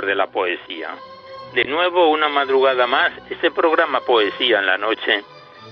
[0.00, 0.90] De la poesía.
[1.54, 5.22] De nuevo, una madrugada más, este programa Poesía en la Noche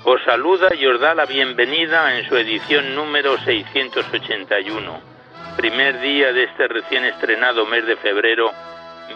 [0.04, 5.00] os saluda y os da la bienvenida en su edición número 681,
[5.56, 8.50] primer día de este recién estrenado mes de febrero,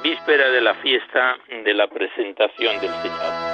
[0.02, 3.53] víspera de la fiesta de la presentación del Señor.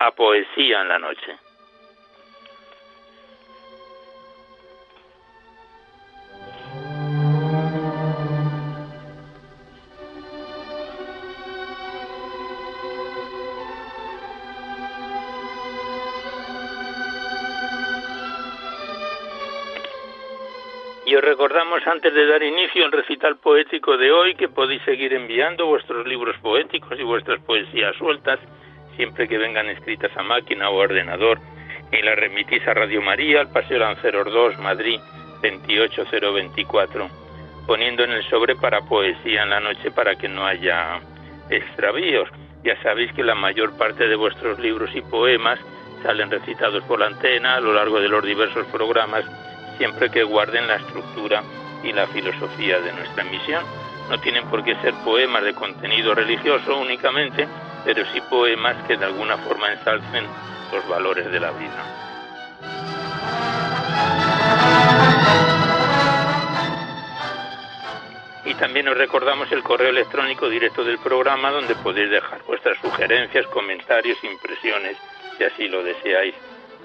[0.00, 1.36] a Poesía en la Noche.
[21.06, 25.14] Y os recordamos antes de dar inicio al recital poético de hoy que podéis seguir
[25.14, 28.38] enviando vuestros libros poéticos y vuestras poesías sueltas
[28.98, 31.38] siempre que vengan escritas a máquina o ordenador,
[31.92, 35.00] y las remitís a Radio María, al Paseo Lanceros 2, Madrid
[35.40, 37.08] 28024,
[37.64, 40.98] poniendo en el sobre para poesía en la noche para que no haya
[41.48, 42.28] extravíos.
[42.64, 45.60] Ya sabéis que la mayor parte de vuestros libros y poemas
[46.02, 49.24] salen recitados por la antena a lo largo de los diversos programas,
[49.78, 51.44] siempre que guarden la estructura
[51.84, 53.64] y la filosofía de nuestra emisión.
[54.10, 57.46] No tienen por qué ser poemas de contenido religioso únicamente,
[57.84, 60.24] pero sí poemas que de alguna forma ensalcen
[60.72, 62.08] los valores de la vida.
[68.44, 73.46] Y también os recordamos el correo electrónico directo del programa donde podéis dejar vuestras sugerencias,
[73.48, 74.96] comentarios, impresiones,
[75.36, 76.34] si así lo deseáis.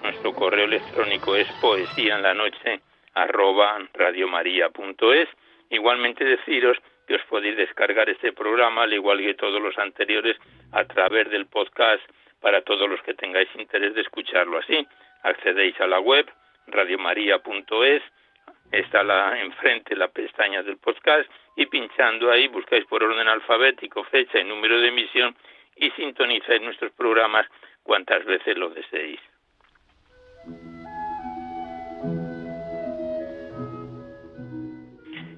[0.01, 2.81] Nuestro correo electrónico es poesía en la noche
[3.13, 5.29] arroba radiomaria.es.
[5.69, 6.77] Igualmente deciros
[7.07, 10.37] que os podéis descargar este programa, al igual que todos los anteriores,
[10.71, 12.01] a través del podcast
[12.41, 14.85] para todos los que tengáis interés de escucharlo así.
[15.23, 16.29] Accedéis a la web
[16.67, 18.03] radiomaria.es,
[18.71, 24.39] está la, enfrente la pestaña del podcast y pinchando ahí buscáis por orden alfabético fecha
[24.39, 25.35] y número de emisión
[25.75, 27.47] y sintonizáis nuestros programas
[27.83, 29.19] cuantas veces lo deseéis.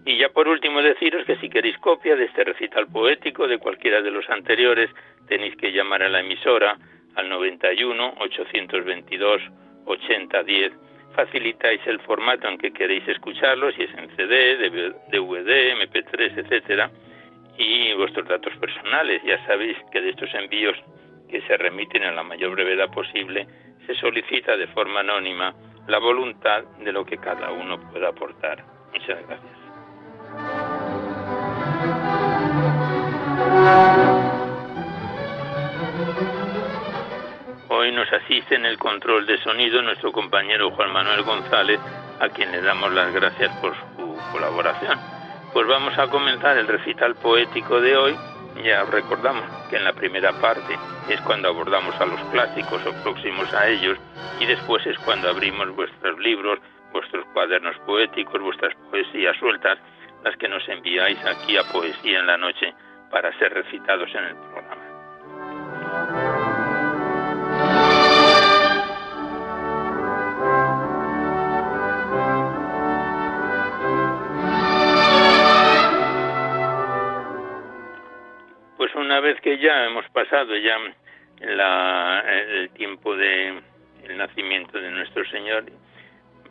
[0.05, 4.03] Y ya por último deciros que si queréis copia de este recital poético de cualquiera
[4.03, 4.91] de los anteriores,
[5.27, 6.77] tenéis que llamar a la emisora
[7.15, 9.41] al 91 822
[9.85, 10.73] 8010.
[11.15, 14.69] Facilitáis el formato en que queréis escucharlo, si es en CD,
[15.11, 16.91] DVD, MP3, etcétera,
[17.57, 19.23] y vuestros datos personales.
[19.23, 20.77] Ya sabéis que de estos envíos
[21.29, 23.47] que se remiten en la mayor brevedad posible,
[23.87, 25.55] se solicita de forma anónima
[25.87, 28.63] la voluntad de lo que cada uno pueda aportar.
[28.91, 29.54] Muchas gracias.
[37.67, 41.79] Hoy nos asiste en el control de sonido nuestro compañero Juan Manuel González,
[42.19, 44.99] a quien le damos las gracias por su colaboración.
[45.51, 48.15] Pues vamos a comenzar el recital poético de hoy.
[48.63, 50.77] Ya recordamos que en la primera parte
[51.09, 53.97] es cuando abordamos a los clásicos o próximos a ellos
[54.39, 56.59] y después es cuando abrimos vuestros libros,
[56.93, 59.79] vuestros cuadernos poéticos, vuestras poesías sueltas
[60.23, 62.73] las que nos enviáis aquí a Poesía en la Noche
[63.09, 64.85] para ser recitados en el programa.
[78.77, 80.77] Pues una vez que ya hemos pasado ya
[81.39, 83.61] la, el tiempo de
[84.03, 85.65] el nacimiento de nuestro Señor,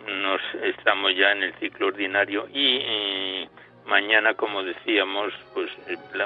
[0.07, 3.49] nos estamos ya en el ciclo ordinario y, y
[3.87, 5.71] mañana, como decíamos, pues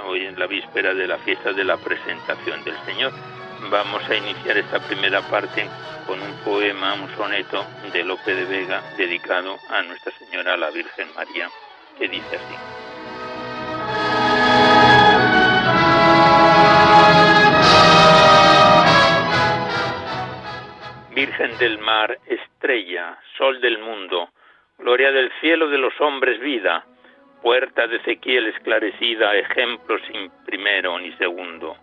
[0.06, 3.12] hoy en la víspera de la fiesta de la presentación del Señor,
[3.70, 5.66] vamos a iniciar esta primera parte
[6.06, 11.08] con un poema, un soneto de Lope de Vega dedicado a Nuestra Señora la Virgen
[11.14, 11.48] María,
[11.98, 12.54] que dice así.
[21.14, 24.30] Virgen del mar, estrella, sol del mundo,
[24.78, 26.84] gloria del cielo de los hombres vida,
[27.42, 31.76] puerta de Ezequiel esclarecida, ejemplo sin primero ni segundo,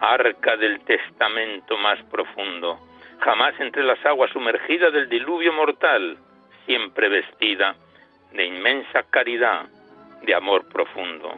[0.00, 2.78] arca del testamento más profundo,
[3.20, 6.18] jamás entre las aguas sumergida del diluvio mortal,
[6.66, 7.76] siempre vestida
[8.32, 9.66] de inmensa caridad,
[10.22, 11.32] de amor profundo.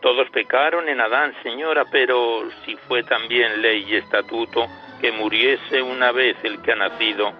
[0.00, 4.66] Todos pecaron en Adán, señora, pero si fue también ley y estatuto,
[5.00, 7.32] que muriese una vez el que ha nacido,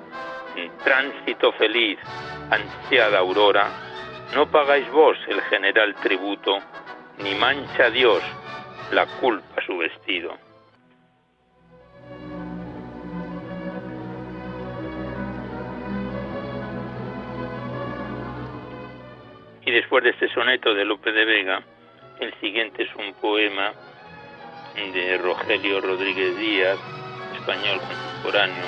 [0.56, 1.98] en tránsito feliz,
[2.50, 3.89] ansiada aurora,
[4.34, 6.58] no pagáis vos el general tributo,
[7.18, 8.22] ni mancha Dios
[8.92, 10.36] la culpa su vestido.
[19.62, 21.62] Y después de este soneto de Lope de Vega,
[22.20, 23.72] el siguiente es un poema
[24.74, 26.78] de Rogelio Rodríguez Díaz,
[27.34, 28.64] español contemporáneo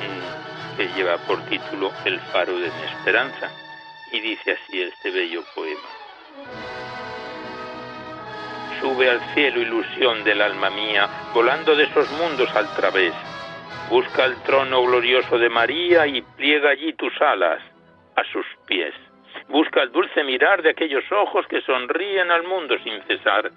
[0.00, 3.67] mm, que lleva por título El faro de mi esperanza
[4.12, 5.88] y dice así este bello poema.
[8.80, 13.12] Sube al cielo ilusión del alma mía, volando de esos mundos al través.
[13.90, 17.60] Busca el trono glorioso de María y pliega allí tus alas
[18.14, 18.94] a sus pies.
[19.48, 23.50] Busca el dulce mirar de aquellos ojos que sonríen al mundo sin cesar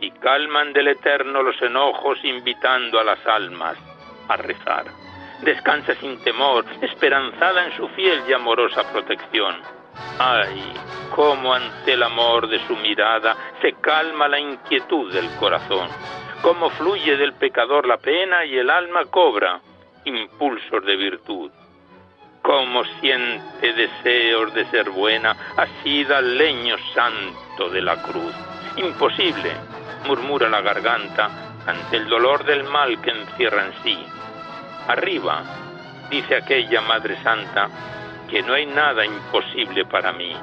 [0.00, 3.76] y calman del Eterno los enojos invitando a las almas
[4.28, 4.86] a rezar.
[5.42, 9.81] Descansa sin temor, esperanzada en su fiel y amorosa protección.
[10.18, 10.72] Ay,
[11.14, 15.88] cómo ante el amor de su mirada se calma la inquietud del corazón,
[16.42, 19.60] cómo fluye del pecador la pena y el alma cobra
[20.04, 21.50] impulsos de virtud.
[22.42, 28.34] Cómo siente deseos de ser buena, así da el leño santo de la cruz.
[28.76, 29.52] Imposible,
[30.06, 31.30] murmura la garganta
[31.66, 34.06] ante el dolor del mal que encierra en sí.
[34.88, 35.44] Arriba,
[36.10, 37.68] dice aquella Madre Santa,
[38.32, 40.34] que no hay nada imposible para mí.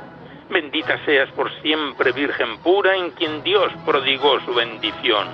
[0.47, 5.27] Bendita seas por siempre, Virgen pura, en quien Dios prodigó su bendición.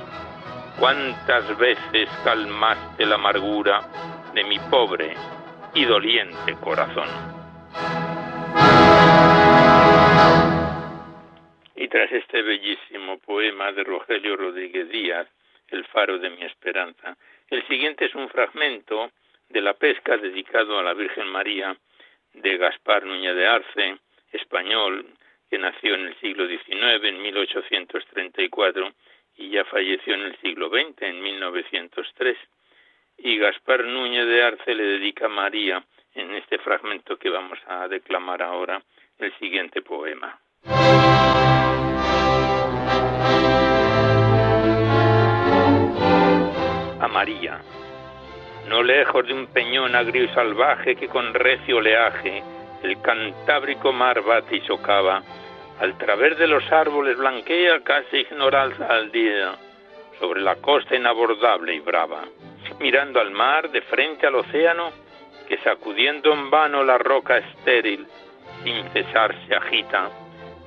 [0.79, 3.81] Cuántas veces calmaste la amargura
[4.33, 5.15] de mi pobre
[5.73, 7.09] y doliente corazón.
[11.75, 15.27] Y tras este bellísimo poema de Rogelio Rodríguez Díaz,
[15.67, 17.17] El faro de mi esperanza,
[17.49, 19.11] el siguiente es un fragmento
[19.49, 21.75] de la pesca dedicado a la Virgen María
[22.41, 23.97] de Gaspar Núñez de Arce,
[24.31, 25.05] español,
[25.49, 28.91] que nació en el siglo XIX, en 1834,
[29.37, 32.37] y ya falleció en el siglo XX, en 1903.
[33.17, 37.87] Y Gaspar Núñez de Arce le dedica a María, en este fragmento que vamos a
[37.87, 38.81] declamar ahora,
[39.17, 40.39] el siguiente poema.
[46.99, 47.61] A María,
[48.67, 52.43] no lejos de un peñón agrio y salvaje que con recio oleaje
[52.83, 55.21] el cantábrico mar bate y socava,
[55.79, 59.55] al través de los árboles blanquea casi ignorada al día,
[60.19, 62.23] sobre la costa inabordable y brava,
[62.79, 64.91] mirando al mar de frente al océano,
[65.47, 68.07] que sacudiendo en vano la roca estéril,
[68.63, 70.09] sin cesar se agita,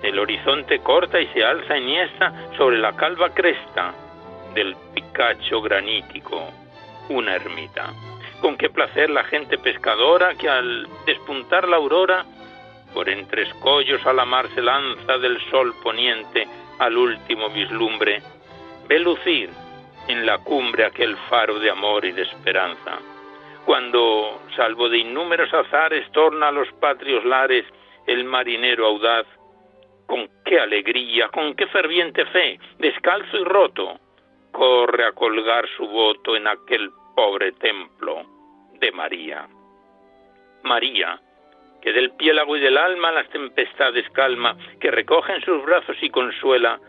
[0.02, 3.92] el horizonte corta y se alza iniesta sobre la calva cresta
[4.54, 6.52] del picacho granítico,
[7.08, 7.92] una ermita.
[8.40, 12.24] Con qué placer la gente pescadora que al despuntar la aurora,
[12.94, 16.46] por entre escollos a la mar se lanza del sol poniente
[16.78, 18.22] al último vislumbre,
[18.88, 19.50] ve lucir
[20.06, 22.98] en la cumbre aquel faro de amor y de esperanza.
[23.64, 27.66] Cuando, salvo de innúmeros azares, torna a los patrios lares
[28.06, 29.26] el marinero audaz,
[30.06, 34.00] con qué alegría, con qué ferviente fe, descalzo y roto,
[34.52, 38.24] corre a colgar su voto en aquel pobre templo
[38.80, 39.48] de María.
[40.62, 41.20] María,
[41.80, 46.10] que del piélago y del alma las tempestades calma, que recoge en sus brazos y
[46.10, 46.80] consuela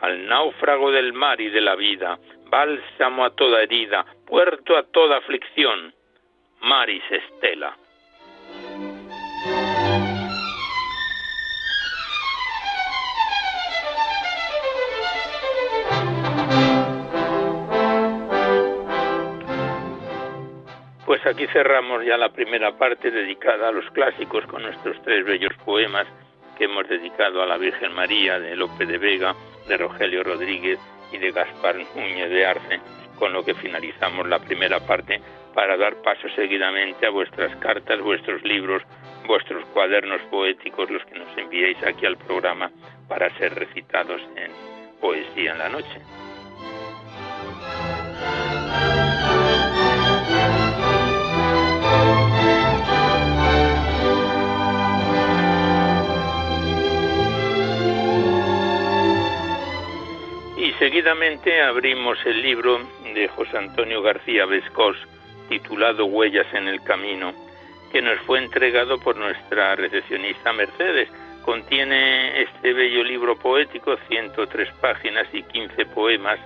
[0.00, 5.18] al náufrago del mar y de la vida, bálsamo a toda herida, puerto a toda
[5.18, 5.94] aflicción,
[6.60, 7.76] Maris Estela.
[21.10, 25.52] Pues aquí cerramos ya la primera parte dedicada a los clásicos con nuestros tres bellos
[25.64, 26.06] poemas
[26.56, 29.34] que hemos dedicado a la Virgen María de Lope de Vega,
[29.66, 30.78] de Rogelio Rodríguez
[31.10, 32.78] y de Gaspar Núñez de Arce,
[33.18, 35.20] con lo que finalizamos la primera parte
[35.52, 38.80] para dar paso seguidamente a vuestras cartas, vuestros libros,
[39.26, 42.70] vuestros cuadernos poéticos, los que nos enviéis aquí al programa
[43.08, 44.52] para ser recitados en
[45.00, 46.00] poesía en la noche.
[60.80, 62.80] Seguidamente abrimos el libro
[63.12, 64.96] de José Antonio García Vescós,
[65.50, 67.34] titulado Huellas en el Camino,
[67.92, 71.10] que nos fue entregado por nuestra recepcionista Mercedes.
[71.44, 76.40] Contiene este bello libro poético, 103 páginas y 15 poemas,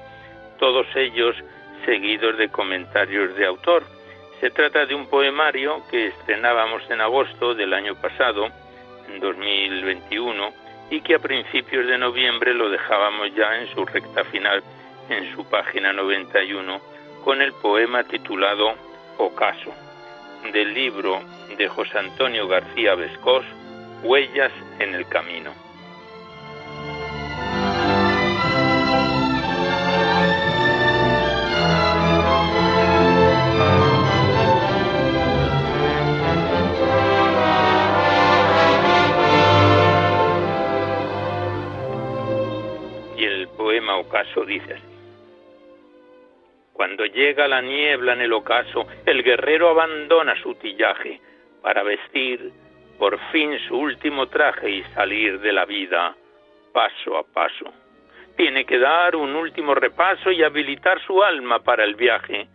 [0.58, 1.36] todos ellos
[1.84, 3.84] seguidos de comentarios de autor.
[4.40, 8.48] Se trata de un poemario que estrenábamos en agosto del año pasado,
[9.08, 14.62] en 2021, y que a principios de noviembre lo dejábamos ya en su recta final,
[15.08, 16.80] en su página 91,
[17.24, 18.74] con el poema titulado
[19.18, 19.72] Ocaso,
[20.52, 21.20] del libro
[21.56, 23.44] de José Antonio García Vescós,
[24.02, 25.63] Huellas en el Camino.
[43.84, 44.76] Poema Ocaso dice.
[46.72, 51.20] Cuando llega la niebla en el ocaso, el guerrero abandona su tillaje
[51.62, 52.50] para vestir
[52.98, 56.16] por fin su último traje y salir de la vida
[56.72, 57.72] paso a paso.
[58.36, 62.48] Tiene que dar un último repaso y habilitar su alma para el viaje,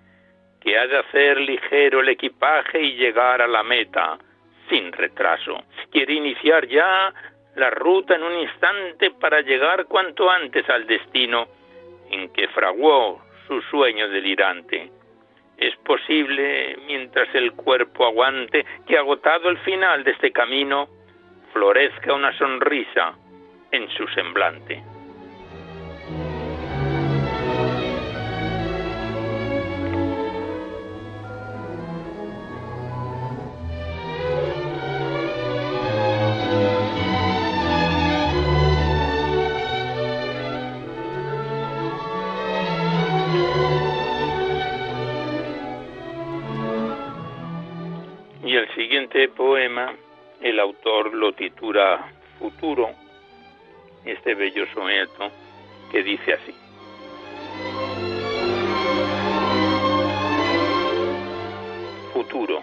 [0.60, 4.18] que ha de hacer ligero el equipaje y llegar a la meta
[4.70, 5.64] sin retraso.
[5.92, 7.14] Quiere iniciar ya
[7.60, 11.48] la ruta en un instante para llegar cuanto antes al destino
[12.10, 14.90] en que fraguó su sueño delirante.
[15.58, 20.88] Es posible, mientras el cuerpo aguante, que agotado el final de este camino,
[21.52, 23.14] florezca una sonrisa
[23.72, 24.82] en su semblante.
[49.10, 49.94] Siguiente poema,
[50.42, 52.90] el autor lo titula Futuro,
[54.06, 55.32] este bello soneto
[55.92, 56.54] que dice así.
[62.14, 62.62] Futuro.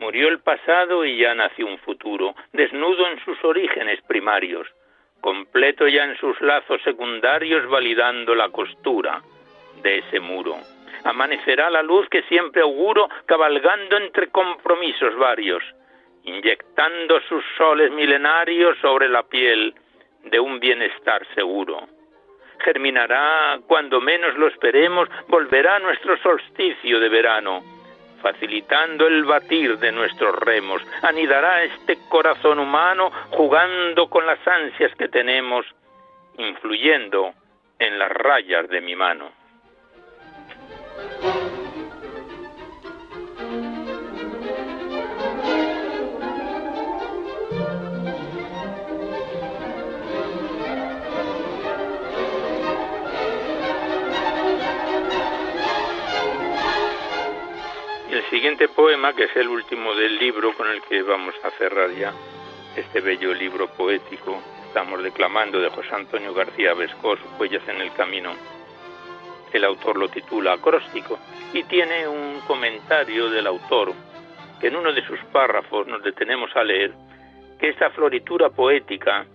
[0.00, 4.66] Murió el pasado y ya nació un futuro, desnudo en sus orígenes primarios,
[5.20, 9.22] completo ya en sus lazos secundarios, validando la costura
[9.82, 10.56] de ese muro
[11.04, 15.62] amanecerá la luz que siempre auguro, cabalgando entre compromisos varios,
[16.24, 19.74] inyectando sus soles milenarios sobre la piel
[20.24, 21.88] de un bienestar seguro.
[22.60, 27.62] Germinará cuando menos lo esperemos, volverá nuestro solsticio de verano,
[28.20, 35.08] facilitando el batir de nuestros remos, anidará este corazón humano jugando con las ansias que
[35.08, 35.64] tenemos,
[36.36, 37.32] influyendo
[37.78, 39.37] en las rayas de mi mano.
[58.18, 61.90] El siguiente poema, que es el último del libro con el que vamos a cerrar
[61.92, 62.12] ya
[62.74, 68.34] este bello libro poético, estamos declamando de José Antonio García Vescos, Huellas en el Camino,
[69.56, 71.18] el autor lo titula Acróstico
[71.52, 73.92] y tiene un comentario del autor
[74.60, 76.92] que en uno de sus párrafos nos detenemos a leer
[77.58, 79.26] que esta floritura poética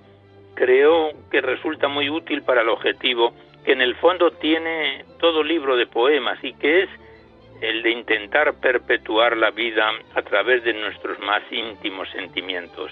[0.54, 5.76] creo que resulta muy útil para el objetivo que en el fondo tiene todo libro
[5.76, 6.90] de poemas y que es
[7.62, 12.92] el de intentar perpetuar la vida a través de nuestros más íntimos sentimientos.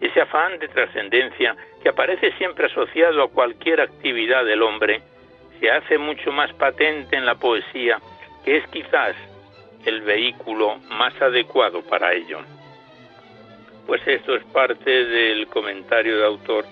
[0.00, 5.02] Ese afán de trascendencia que aparece siempre asociado a cualquier actividad del hombre
[5.62, 8.00] se hace mucho más patente en la poesía,
[8.44, 9.14] que es quizás
[9.84, 12.40] el vehículo más adecuado para ello.
[13.86, 16.64] Pues esto es parte del comentario de autor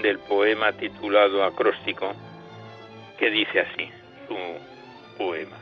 [0.00, 2.14] del poema titulado Acróstico,
[3.18, 3.90] que dice así,
[4.28, 4.36] su
[5.18, 5.56] poema.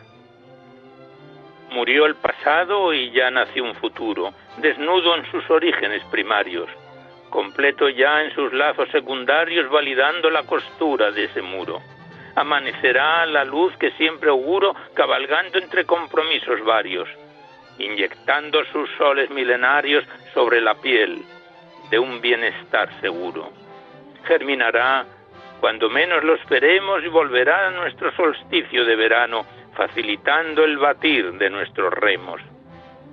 [1.70, 6.68] Murió el pasado y ya nació un futuro, desnudo en sus orígenes primarios,
[7.30, 11.80] completo ya en sus lazos secundarios, validando la costura de ese muro.
[12.36, 17.08] Amanecerá la luz que siempre auguro, cabalgando entre compromisos varios,
[17.78, 21.22] inyectando sus soles milenarios sobre la piel
[21.90, 23.52] de un bienestar seguro.
[24.24, 25.06] Germinará
[25.60, 31.50] cuando menos lo esperemos y volverá a nuestro solsticio de verano, facilitando el batir de
[31.50, 32.40] nuestros remos.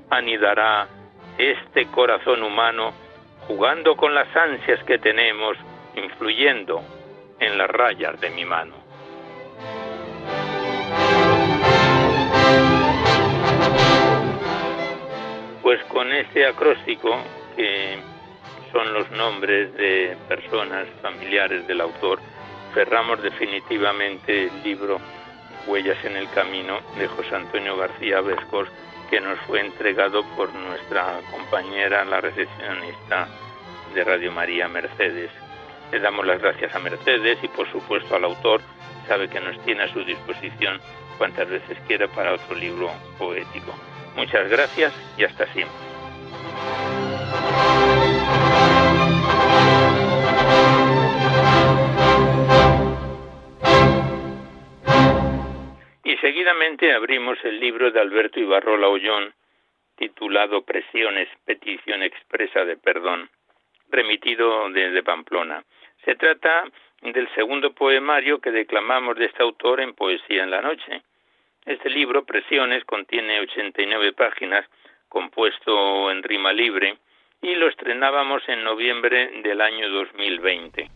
[0.10, 0.88] Anidará
[1.38, 2.94] este corazón humano
[3.48, 5.58] jugando con las ansias que tenemos,
[5.96, 6.82] influyendo
[7.40, 8.81] en las rayas de mi mano.
[16.02, 17.16] Con este acróstico,
[17.56, 18.00] que
[18.72, 22.20] son los nombres de personas familiares del autor,
[22.74, 25.00] cerramos definitivamente el libro
[25.68, 28.68] Huellas en el Camino de José Antonio García Vescos,
[29.12, 33.28] que nos fue entregado por nuestra compañera, la recepcionista
[33.94, 35.30] de Radio María, Mercedes.
[35.92, 38.60] Le damos las gracias a Mercedes y por supuesto al autor,
[39.08, 40.82] sabe que nos tiene a su disposición
[41.20, 42.90] cuantas veces quiera para otro libro
[43.20, 43.72] poético.
[44.16, 45.91] Muchas gracias y hasta siempre.
[56.04, 59.34] Y seguidamente abrimos el libro de Alberto Ibarrola Ollón,
[59.96, 63.30] titulado Presiones, petición expresa de perdón,
[63.90, 65.64] remitido desde Pamplona.
[66.04, 66.66] Se trata
[67.02, 71.04] del segundo poemario que declamamos de este autor en Poesía en la Noche.
[71.66, 74.66] Este libro, Presiones, contiene 89 páginas,
[75.12, 76.96] compuesto en rima libre,
[77.42, 80.90] y lo estrenábamos en noviembre del año 2020.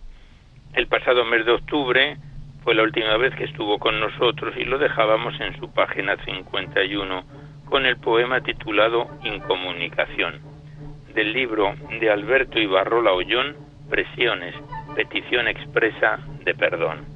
[0.73, 2.17] El pasado mes de octubre
[2.63, 7.23] fue la última vez que estuvo con nosotros y lo dejábamos en su página 51
[7.65, 10.39] con el poema titulado Incomunicación,
[11.13, 13.57] del libro de Alberto Ibarrola Ollón,
[13.89, 14.55] Presiones,
[14.95, 17.14] petición expresa de perdón.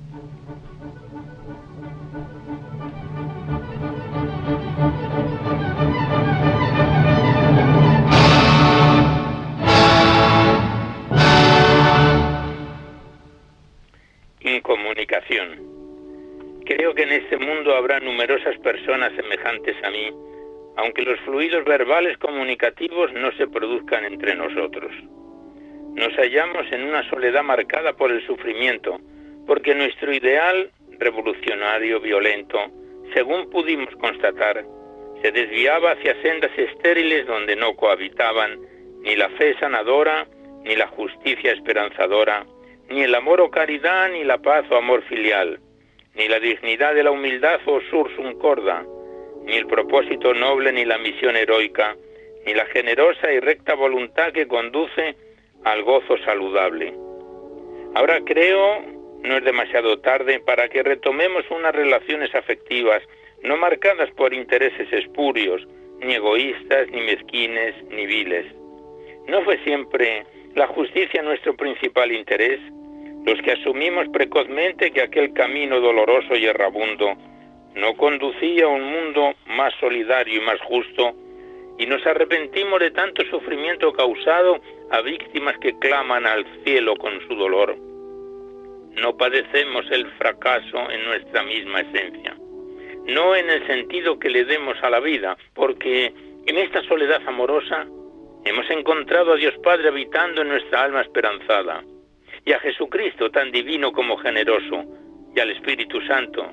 [16.66, 20.10] Creo que en este mundo habrá numerosas personas semejantes a mí,
[20.78, 24.92] aunque los fluidos verbales comunicativos no se produzcan entre nosotros.
[25.94, 29.00] Nos hallamos en una soledad marcada por el sufrimiento,
[29.46, 32.60] porque nuestro ideal revolucionario, violento,
[33.14, 34.66] según pudimos constatar,
[35.22, 38.60] se desviaba hacia sendas estériles donde no cohabitaban
[39.02, 40.28] ni la fe sanadora,
[40.64, 42.46] ni la justicia esperanzadora,
[42.90, 45.60] ni el amor o caridad, ni la paz o amor filial,
[46.16, 48.86] ni la dignidad de la humildad o sursum corda,
[49.46, 51.96] ni el propósito noble, ni la misión heroica,
[52.46, 55.16] ni la generosa y recta voluntad que conduce
[55.64, 56.94] al gozo saludable.
[57.96, 58.82] Ahora creo
[59.24, 63.04] no es demasiado tarde para que retomemos unas relaciones afectivas
[63.44, 65.68] no marcadas por intereses espurios,
[66.02, 68.46] ni egoístas, ni mezquines, ni viles.
[69.28, 70.26] ¿No fue siempre
[70.56, 72.60] la justicia nuestro principal interés?
[73.26, 77.16] Los que asumimos precozmente que aquel camino doloroso y errabundo
[77.76, 81.14] no conducía a un mundo más solidario y más justo,
[81.78, 84.60] y nos arrepentimos de tanto sufrimiento causado
[84.92, 87.78] a víctimas que claman al cielo con su dolor.
[89.02, 92.36] No padecemos el fracaso en nuestra misma esencia
[93.10, 96.14] no en el sentido que le demos a la vida, porque
[96.46, 97.88] en esta soledad amorosa
[98.46, 101.84] hemos encontrado a Dios Padre habitando en nuestra alma esperanzada,
[102.50, 104.84] y a Jesucristo tan divino como generoso,
[105.36, 106.52] y al Espíritu Santo,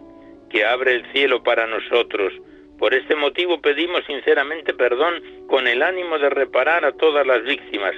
[0.51, 2.35] que abre el cielo para nosotros.
[2.79, 5.15] Por este motivo pedimos sinceramente perdón
[5.47, 7.95] con el ánimo de reparar a todas las víctimas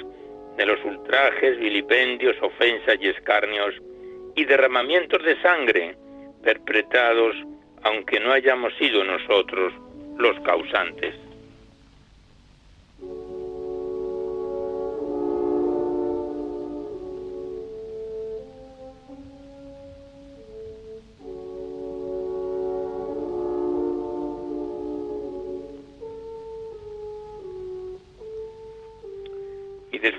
[0.56, 3.74] de los ultrajes, vilipendios, ofensas y escarnios,
[4.36, 5.96] y derramamientos de sangre
[6.44, 7.34] perpetrados
[7.82, 9.72] aunque no hayamos sido nosotros
[10.18, 11.16] los causantes.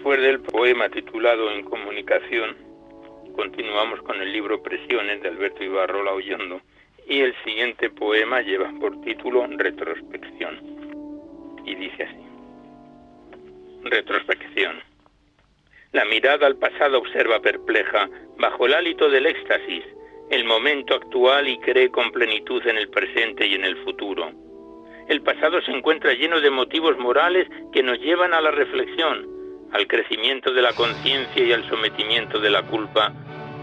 [0.10, 2.58] Después del poema titulado En comunicación,
[3.36, 6.62] continuamos con el libro Presiones de Alberto Ibarrola Oyendo
[7.08, 10.58] y el siguiente poema lleva por título Retrospección.
[11.64, 12.18] Y dice así.
[13.84, 14.82] Retrospección.
[15.92, 19.84] La mirada al pasado observa perpleja, bajo el hálito del éxtasis,
[20.32, 24.32] el momento actual y cree con plenitud en el presente y en el futuro.
[25.08, 29.39] el pasado se encuentra lleno de motivos morales que nos llevan a la reflexión,
[29.74, 33.14] al crecimiento de la conciencia y al sometimiento de la culpa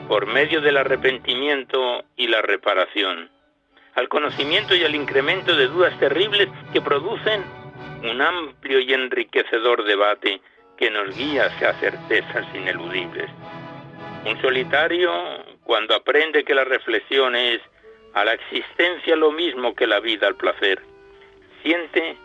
[0.09, 3.31] por medio del arrepentimiento y la reparación,
[3.95, 7.43] al conocimiento y al incremento de dudas terribles que producen
[8.05, 10.41] un amplio y enriquecedor debate
[10.77, 13.31] que nos guía hacia certezas ineludibles.
[14.25, 15.11] Un solitario,
[15.65, 17.61] cuando aprende que la reflexión es
[18.15, 20.81] a la existencia lo mismo que la vida al placer,
[21.63, 22.17] siente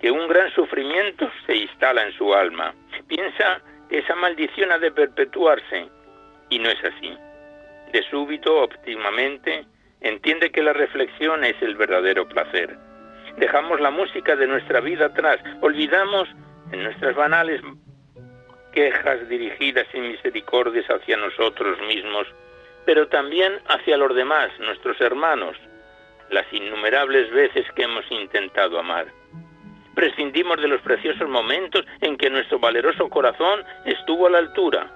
[0.00, 2.74] que un gran sufrimiento se instala en su alma.
[3.06, 5.88] Piensa que esa maldición ha de perpetuarse
[6.50, 7.16] y no es así.
[7.92, 9.64] De súbito, óptimamente,
[10.00, 12.76] entiende que la reflexión es el verdadero placer.
[13.38, 16.28] Dejamos la música de nuestra vida atrás, olvidamos
[16.72, 17.62] en nuestras banales
[18.72, 22.26] quejas dirigidas sin misericordias hacia nosotros mismos,
[22.84, 25.56] pero también hacia los demás, nuestros hermanos,
[26.30, 29.06] las innumerables veces que hemos intentado amar.
[29.98, 34.88] Prescindimos de los preciosos momentos en que nuestro valeroso corazón estuvo a la altura,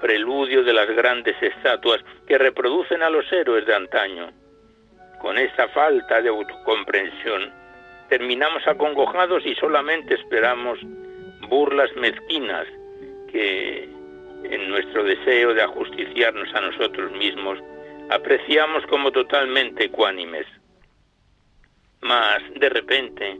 [0.00, 4.30] preludio de las grandes estatuas que reproducen a los héroes de antaño.
[5.20, 7.52] Con esta falta de autocomprensión,
[8.08, 10.78] terminamos acongojados y solamente esperamos
[11.50, 12.66] burlas mezquinas
[13.30, 13.90] que,
[14.44, 17.58] en nuestro deseo de ajusticiarnos a nosotros mismos,
[18.08, 20.46] apreciamos como totalmente ecuánimes.
[22.00, 23.38] Mas, de repente,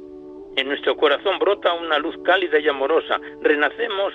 [0.56, 4.12] en nuestro corazón brota una luz cálida y amorosa, renacemos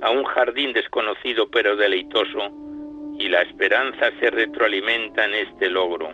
[0.00, 2.50] a un jardín desconocido pero deleitoso,
[3.18, 6.10] y la esperanza se retroalimenta en este logro.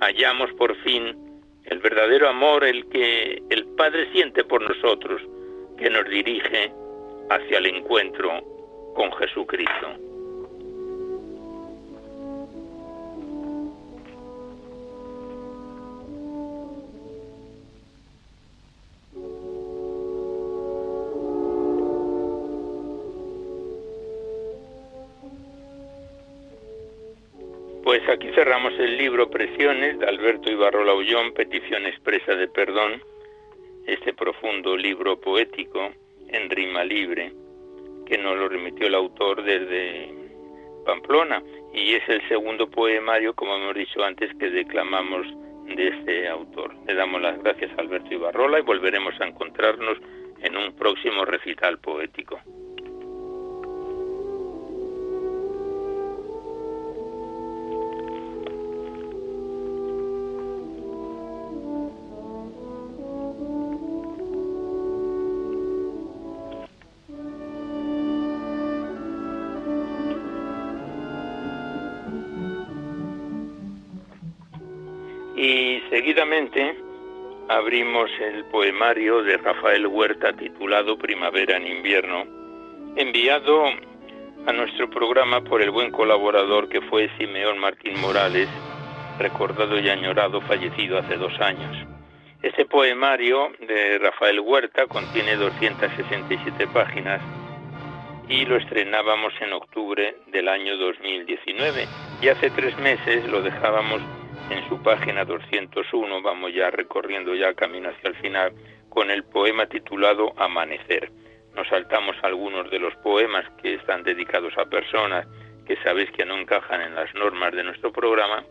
[0.00, 1.14] Hallamos por fin
[1.64, 5.20] el verdadero amor, el que el Padre siente por nosotros,
[5.76, 6.72] que nos dirige
[7.28, 8.30] hacia el encuentro
[8.94, 10.07] con Jesucristo.
[27.88, 33.02] Pues aquí cerramos el libro Presiones de Alberto Ibarrola Ullón, Petición Expresa de Perdón,
[33.86, 35.88] este profundo libro poético
[36.28, 37.32] en rima libre,
[38.04, 40.12] que nos lo remitió el autor desde
[40.84, 45.26] Pamplona, y es el segundo poemario, como hemos dicho antes, que declamamos
[45.74, 46.74] de este autor.
[46.86, 49.96] Le damos las gracias a Alberto Ibarrola y volveremos a encontrarnos
[50.42, 52.38] en un próximo recital poético.
[77.48, 82.26] Abrimos el poemario de Rafael Huerta titulado Primavera en invierno,
[82.96, 83.64] enviado
[84.46, 88.48] a nuestro programa por el buen colaborador que fue Simeón Martín Morales,
[89.18, 91.74] recordado y añorado, fallecido hace dos años.
[92.42, 97.22] Este poemario de Rafael Huerta contiene 267 páginas
[98.28, 101.86] y lo estrenábamos en octubre del año 2019
[102.20, 104.02] y hace tres meses lo dejábamos
[104.50, 108.52] en su página 201, vamos ya recorriendo ya camino hacia el final,
[108.88, 111.10] con el poema titulado Amanecer.
[111.54, 115.26] Nos saltamos algunos de los poemas que están dedicados a personas
[115.66, 118.44] que sabéis que no encajan en las normas de nuestro programa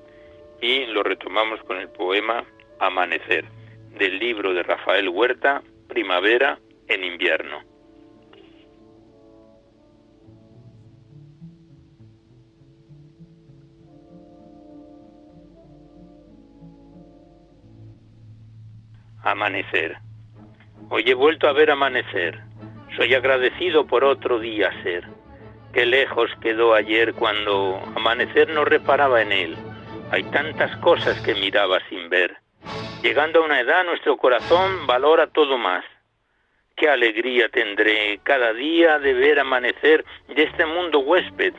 [0.61, 2.43] y lo retomamos con el poema
[2.79, 3.45] Amanecer
[3.97, 7.63] del libro de Rafael Huerta, Primavera en invierno.
[19.27, 19.97] Amanecer.
[20.89, 22.39] Hoy he vuelto a ver amanecer.
[22.95, 25.03] Soy agradecido por otro día ser.
[25.73, 29.57] Qué lejos quedó ayer cuando amanecer no reparaba en él.
[30.11, 32.37] Hay tantas cosas que miraba sin ver.
[33.03, 35.83] Llegando a una edad nuestro corazón valora todo más.
[36.77, 41.53] Qué alegría tendré cada día de ver amanecer de este mundo huésped,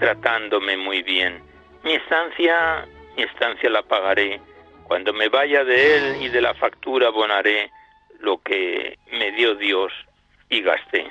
[0.00, 1.40] tratándome muy bien.
[1.84, 4.40] Mi estancia, mi estancia la pagaré
[4.84, 7.70] cuando me vaya de él y de la factura abonaré
[8.20, 9.92] lo que me dio Dios
[10.48, 11.10] y gasté.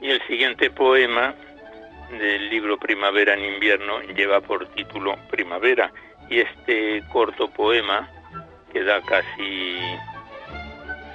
[0.00, 1.34] Y el siguiente poema
[2.10, 5.92] del libro Primavera en invierno lleva por título Primavera
[6.30, 8.08] y este corto poema
[8.72, 9.78] que da casi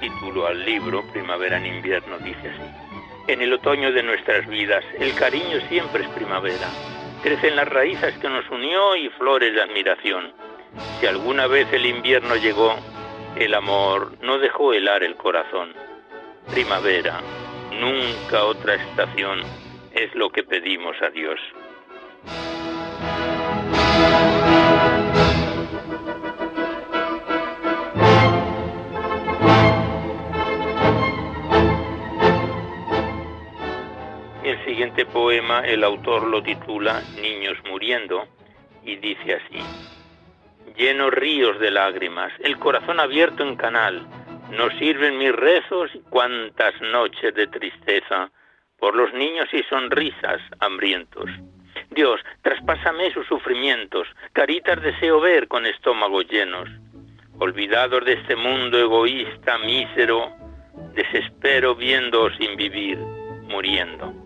[0.00, 2.86] título al libro, Primavera en invierno, dice así.
[3.28, 6.68] En el otoño de nuestras vidas, el cariño siempre es primavera.
[7.22, 10.32] Crecen las raíces que nos unió y flores de admiración.
[11.00, 12.76] Si alguna vez el invierno llegó,
[13.36, 15.72] el amor no dejó helar el corazón.
[16.52, 17.20] Primavera,
[17.72, 19.40] nunca otra estación,
[19.92, 21.40] es lo que pedimos a Dios.
[34.86, 38.24] Siguiente poema el autor lo titula Niños muriendo
[38.84, 39.58] y dice así.
[40.76, 44.06] Llenos ríos de lágrimas, el corazón abierto en canal,
[44.52, 48.30] no sirven mis rezos y cuántas noches de tristeza
[48.78, 51.28] por los niños y sonrisas hambrientos.
[51.90, 56.68] Dios, traspásame sus sufrimientos, caritas deseo ver con estómagos llenos.
[57.40, 60.30] Olvidados de este mundo egoísta, mísero,
[60.94, 62.98] desespero viendo sin vivir,
[63.48, 64.25] muriendo.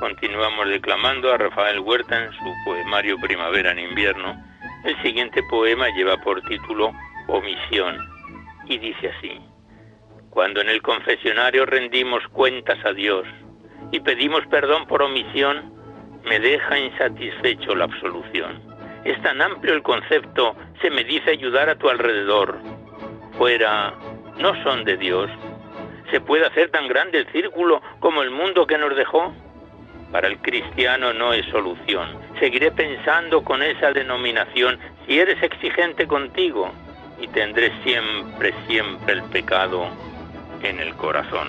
[0.00, 4.34] Continuamos declamando a Rafael Huerta en su poemario Primavera en invierno.
[4.84, 6.92] El siguiente poema lleva por título
[7.28, 7.96] Omisión
[8.66, 9.40] y dice así.
[10.30, 13.26] Cuando en el confesionario rendimos cuentas a Dios
[13.92, 15.72] y pedimos perdón por omisión,
[16.24, 18.60] me deja insatisfecho la absolución.
[19.04, 22.58] Es tan amplio el concepto, se me dice ayudar a tu alrededor.
[23.38, 23.94] Fuera,
[24.38, 25.30] no son de Dios.
[26.10, 29.32] ¿Se puede hacer tan grande el círculo como el mundo que nos dejó?
[30.14, 32.06] Para el cristiano no es solución.
[32.38, 36.72] Seguiré pensando con esa denominación si eres exigente contigo
[37.20, 39.88] y tendré siempre, siempre el pecado
[40.62, 41.48] en el corazón.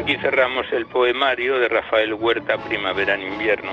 [0.00, 3.72] Aquí cerramos el poemario de Rafael Huerta, Primavera en Invierno,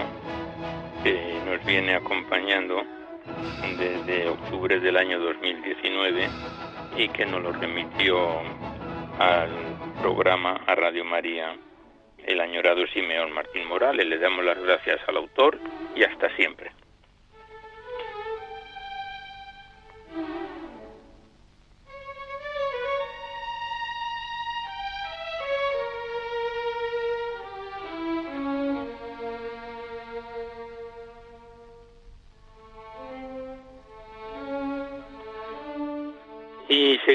[1.02, 2.84] que nos viene acompañando
[3.78, 6.28] desde octubre del año 2019
[6.98, 8.42] y que nos lo remitió
[9.20, 9.50] al
[10.02, 11.56] programa, a Radio María,
[12.26, 14.06] el añorado Simeón Martín Morales.
[14.06, 15.58] Le damos las gracias al autor
[15.96, 16.72] y hasta siempre.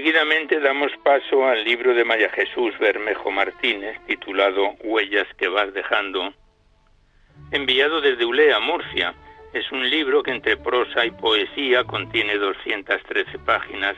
[0.03, 6.35] Seguidamente damos paso al libro de María Jesús Bermejo Martínez, titulado Huellas que vas dejando,
[7.53, 9.15] enviado desde Ulea, Murcia.
[9.53, 13.95] Es un libro que entre prosa y poesía contiene 213 páginas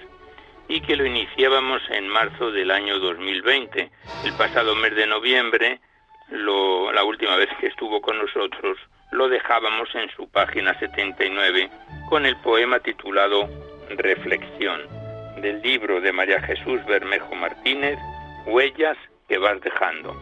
[0.68, 3.90] y que lo iniciábamos en marzo del año 2020.
[4.26, 5.80] El pasado mes de noviembre,
[6.28, 8.76] la última vez que estuvo con nosotros,
[9.10, 11.70] lo dejábamos en su página 79
[12.10, 13.48] con el poema titulado
[13.88, 15.03] Reflexión
[15.44, 17.98] del libro de María Jesús Bermejo Martínez,
[18.46, 18.96] Huellas
[19.28, 20.16] que vas dejando.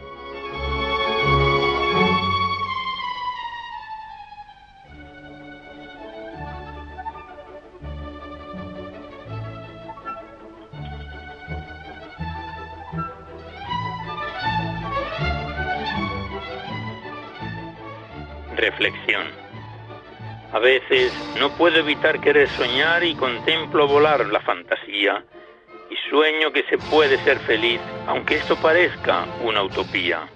[18.56, 19.51] Reflexión.
[20.52, 25.24] A veces no puedo evitar querer soñar y contemplo volar la fantasía
[25.88, 30.28] y sueño que se puede ser feliz, aunque esto parezca una utopía.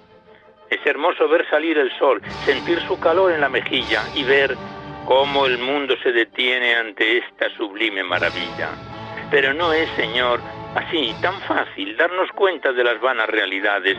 [0.71, 4.55] Es hermoso ver salir el sol, sentir su calor en la mejilla y ver
[5.05, 8.69] cómo el mundo se detiene ante esta sublime maravilla.
[9.29, 10.39] Pero no es, Señor,
[10.73, 13.97] así tan fácil darnos cuenta de las vanas realidades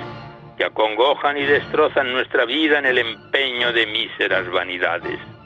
[0.56, 5.37] que acongojan y destrozan nuestra vida en el empeño de míseras vanidades.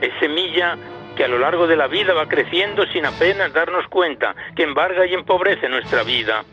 [0.00, 0.76] Es semilla
[1.16, 5.06] que a lo largo de la vida va creciendo sin apenas darnos cuenta, que embarga
[5.06, 6.44] y empobrece nuestra vida,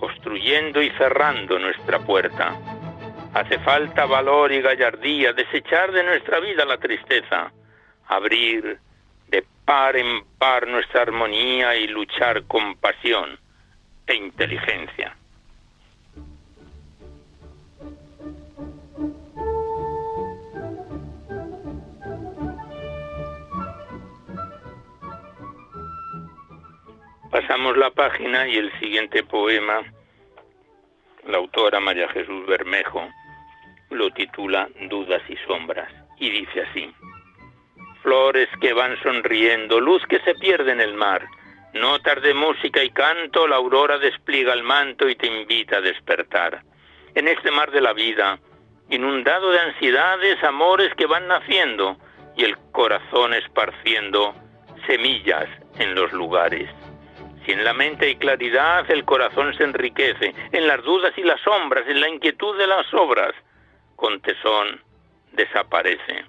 [0.00, 2.54] obstruyendo y cerrando nuestra puerta.
[3.32, 7.50] Hace falta valor y gallardía, desechar de nuestra vida la tristeza,
[8.08, 8.78] abrir
[9.28, 13.38] de par en par nuestra armonía y luchar con pasión
[14.06, 15.16] e inteligencia.
[27.32, 29.80] Pasamos la página y el siguiente poema,
[31.26, 33.08] la autora María Jesús Bermejo,
[33.88, 36.92] lo titula Dudas y Sombras y dice así.
[38.02, 41.26] Flores que van sonriendo, luz que se pierde en el mar,
[41.72, 46.62] notas de música y canto, la aurora despliega el manto y te invita a despertar.
[47.14, 48.40] En este mar de la vida,
[48.90, 51.96] inundado de ansiedades, amores que van naciendo
[52.36, 54.34] y el corazón esparciendo
[54.86, 56.68] semillas en los lugares.
[57.44, 61.40] Si en la mente hay claridad, el corazón se enriquece, en las dudas y las
[61.40, 63.32] sombras, en la inquietud de las obras,
[63.96, 64.80] con tesón
[65.32, 66.24] desaparece.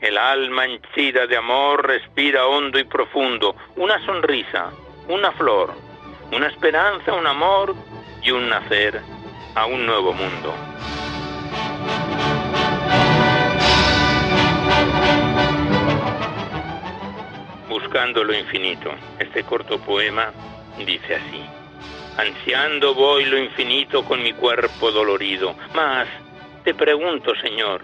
[0.00, 4.70] El alma henchida de amor respira hondo y profundo, una sonrisa,
[5.08, 5.72] una flor,
[6.32, 7.74] una esperanza, un amor
[8.22, 9.00] y un nacer
[9.56, 10.54] a un nuevo mundo.
[17.90, 18.90] Buscando lo infinito.
[19.18, 20.30] Este corto poema
[20.84, 21.42] dice así.
[22.18, 25.56] Ansiando voy lo infinito con mi cuerpo dolorido.
[25.74, 26.06] Mas,
[26.64, 27.80] te pregunto, Señor,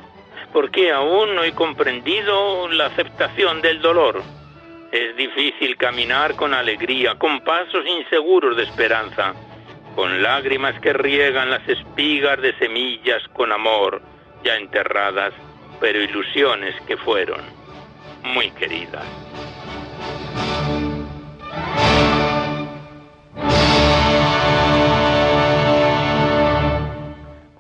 [0.53, 4.23] ¿por qué aún no he comprendido la aceptación del dolor?
[4.93, 9.33] Es difícil caminar con alegría, con pasos inseguros de esperanza,
[9.95, 14.03] con lágrimas que riegan las espigas de semillas con amor,
[14.45, 15.33] ya enterradas,
[15.81, 17.41] pero ilusiones que fueron
[18.23, 19.07] muy queridas.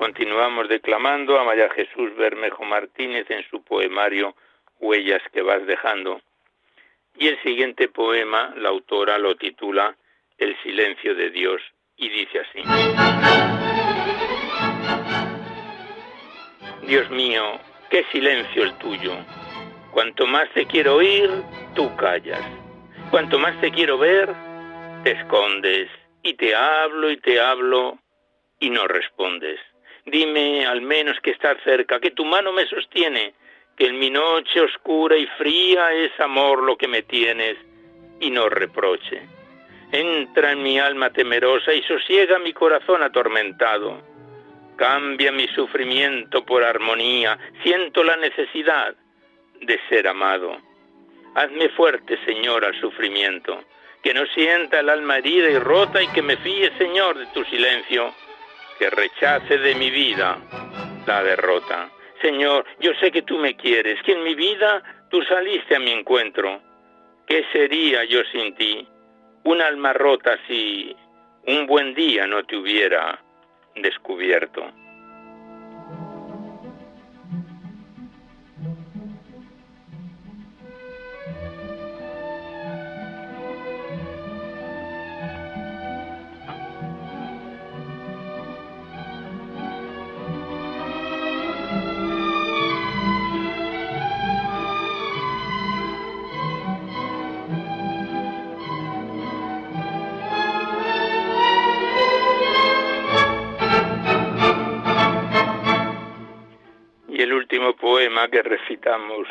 [0.04, 4.36] Continuamos declamando a María Jesús Bermejo Martínez en su poemario
[4.78, 6.20] Huellas que vas dejando.
[7.16, 9.96] Y el siguiente poema, la autora lo titula
[10.36, 11.62] El silencio de Dios
[11.96, 12.60] y dice así.
[16.86, 19.16] Dios mío, qué silencio el tuyo.
[19.90, 21.30] Cuanto más te quiero oír,
[21.74, 22.44] tú callas.
[23.10, 24.28] Cuanto más te quiero ver,
[25.02, 25.88] te escondes.
[26.22, 27.98] Y te hablo y te hablo
[28.60, 29.58] y no respondes.
[30.06, 33.34] Dime al menos que estás cerca, que tu mano me sostiene,
[33.76, 37.56] que en mi noche oscura y fría es amor lo que me tienes
[38.20, 39.22] y no reproche.
[39.92, 44.02] Entra en mi alma temerosa y sosiega mi corazón atormentado.
[44.76, 48.94] Cambia mi sufrimiento por armonía, siento la necesidad
[49.60, 50.58] de ser amado.
[51.34, 53.64] Hazme fuerte, Señor, al sufrimiento,
[54.02, 57.44] que no sienta el alma herida y rota y que me fíe, Señor, de tu
[57.44, 58.14] silencio,
[58.78, 60.38] que rechace de mi vida
[61.06, 61.90] la derrota.
[62.22, 65.90] Señor, yo sé que tú me quieres, que en mi vida tú saliste a mi
[65.92, 66.60] encuentro.
[67.26, 68.88] ¿Qué sería yo sin ti?
[69.44, 70.96] un alma rota si
[71.46, 73.22] un buen día no te hubiera
[73.76, 74.64] descubierto.
[108.34, 109.28] Que recitamos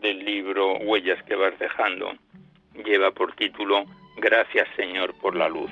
[0.00, 2.14] del libro Huellas que vas dejando
[2.86, 3.84] lleva por título
[4.16, 5.70] Gracias Señor por la luz.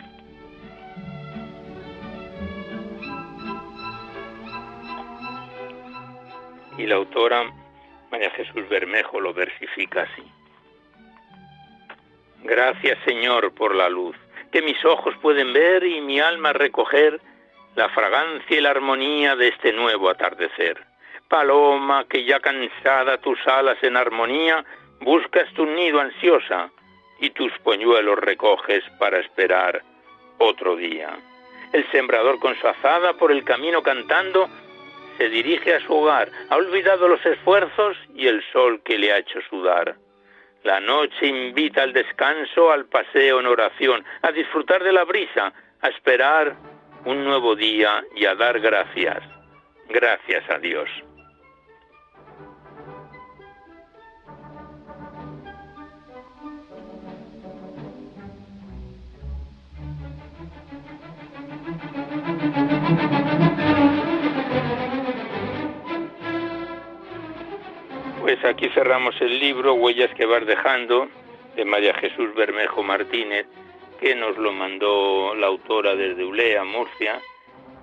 [6.77, 7.51] Y la autora
[8.11, 10.31] María Jesús Bermejo lo versifica así.
[12.43, 14.14] Gracias Señor por la luz,
[14.53, 17.18] que mis ojos pueden ver y mi alma recoger
[17.76, 20.93] la fragancia y la armonía de este nuevo atardecer
[21.29, 24.64] paloma que ya cansada tus alas en armonía,
[25.01, 26.70] buscas tu nido ansiosa
[27.20, 29.83] y tus poñuelos recoges para esperar
[30.39, 31.16] otro día.
[31.72, 34.49] El sembrador con su azada por el camino cantando
[35.18, 39.18] se dirige a su hogar, ha olvidado los esfuerzos y el sol que le ha
[39.18, 39.97] hecho sudar.
[40.64, 45.89] La noche invita al descanso, al paseo en oración, a disfrutar de la brisa, a
[45.89, 46.57] esperar
[47.05, 49.22] un nuevo día y a dar gracias.
[49.89, 50.89] Gracias a Dios.
[68.45, 71.09] Pues aquí cerramos el libro Huellas que vas dejando
[71.57, 73.47] de María Jesús Bermejo Martínez,
[73.99, 77.22] que nos lo mandó la autora desde Ulea, Murcia,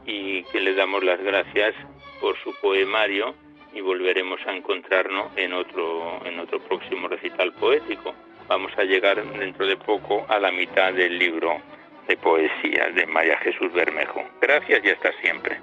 [0.05, 1.73] y que le damos las gracias
[2.19, 3.33] por su poemario
[3.73, 8.13] y volveremos a encontrarnos en otro, en otro próximo recital poético.
[8.47, 11.59] Vamos a llegar dentro de poco a la mitad del libro
[12.07, 14.23] de poesía de María Jesús Bermejo.
[14.39, 15.57] Gracias y hasta siempre.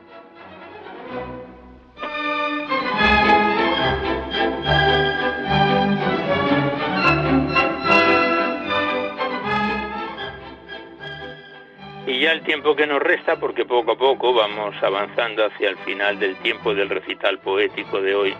[12.18, 15.76] Y ya el tiempo que nos resta, porque poco a poco vamos avanzando hacia el
[15.76, 18.34] final del tiempo del recital poético de hoy,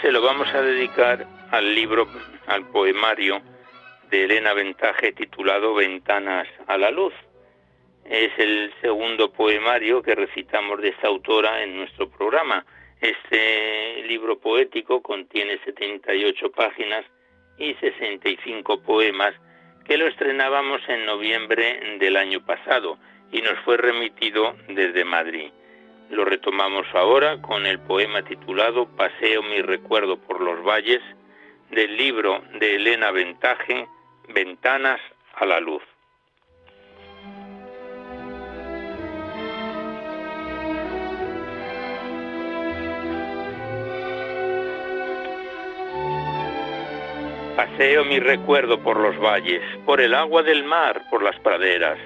[0.00, 2.08] se lo vamos a dedicar al libro,
[2.46, 3.42] al poemario
[4.10, 7.12] de Elena Ventaje titulado Ventanas a la Luz.
[8.06, 12.64] Es el segundo poemario que recitamos de esta autora en nuestro programa.
[13.02, 17.04] Este libro poético contiene 78 páginas
[17.58, 19.34] y 65 poemas
[19.84, 22.98] que lo estrenábamos en noviembre del año pasado
[23.32, 25.50] y nos fue remitido desde Madrid.
[26.10, 31.00] Lo retomamos ahora con el poema titulado Paseo mi recuerdo por los valles
[31.70, 33.86] del libro de Elena Ventaje,
[34.28, 35.00] Ventanas
[35.34, 35.82] a la Luz.
[47.60, 51.98] Paseo mi recuerdo por los valles, por el agua del mar, por las praderas,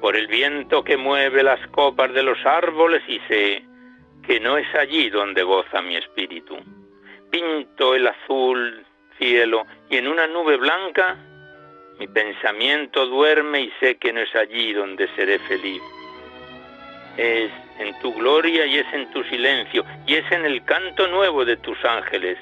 [0.00, 3.64] por el viento que mueve las copas de los árboles y sé
[4.24, 6.56] que no es allí donde goza mi espíritu.
[7.28, 8.86] Pinto el azul
[9.18, 11.16] cielo y en una nube blanca
[11.98, 15.82] mi pensamiento duerme y sé que no es allí donde seré feliz.
[17.16, 17.50] Es
[17.80, 21.56] en tu gloria y es en tu silencio y es en el canto nuevo de
[21.56, 22.38] tus ángeles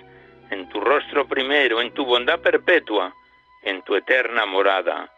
[0.51, 3.14] en tu rostro primero, en tu bondad perpetua,
[3.62, 5.11] en tu eterna morada,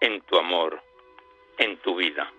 [0.00, 0.82] en tu amor,
[1.58, 2.30] en tu vida.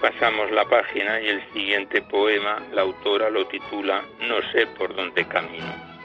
[0.00, 5.26] Pasamos la página y el siguiente poema, la autora lo titula No sé por dónde
[5.26, 5.99] camino.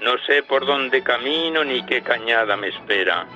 [0.00, 3.26] No sé por dónde camino ni qué cañada me espera,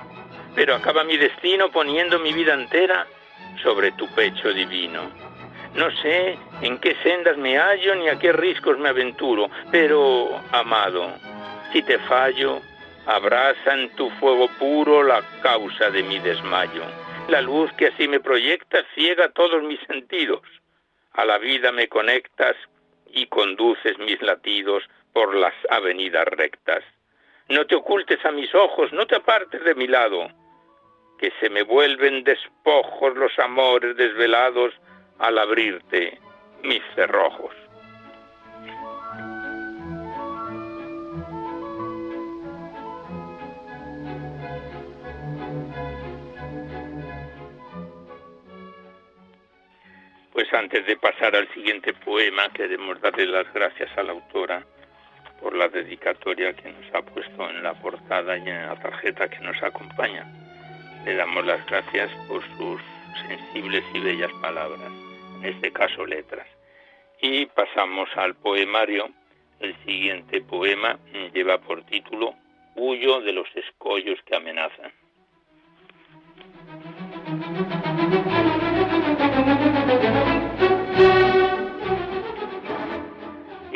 [0.54, 3.06] pero acaba mi destino poniendo mi vida entera
[3.62, 5.10] sobre tu pecho divino.
[5.74, 11.12] No sé en qué sendas me hallo ni a qué riscos me aventuro, pero, amado,
[11.72, 12.62] si te fallo,
[13.04, 16.84] abraza en tu fuego puro la causa de mi desmayo.
[17.28, 20.40] La luz que así me proyecta ciega todos mis sentidos.
[21.12, 22.56] A la vida me conectas
[23.12, 24.82] y conduces mis latidos
[25.14, 26.84] por las avenidas rectas.
[27.48, 30.28] No te ocultes a mis ojos, no te apartes de mi lado,
[31.18, 34.74] que se me vuelven despojos los amores desvelados
[35.18, 36.18] al abrirte
[36.62, 37.54] mis cerrojos.
[50.32, 54.66] Pues antes de pasar al siguiente poema, queremos darle las gracias a la autora
[55.44, 59.40] por la dedicatoria que nos ha puesto en la portada y en la tarjeta que
[59.40, 60.24] nos acompaña.
[61.04, 62.80] Le damos las gracias por sus
[63.28, 64.90] sensibles y bellas palabras,
[65.36, 66.46] en este caso letras.
[67.20, 69.10] Y pasamos al poemario.
[69.60, 70.98] El siguiente poema
[71.34, 72.34] lleva por título
[72.74, 74.92] Huyo de los escollos que amenazan.